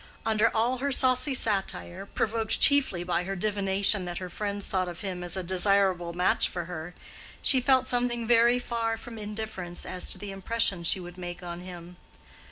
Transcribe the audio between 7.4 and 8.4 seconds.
she felt something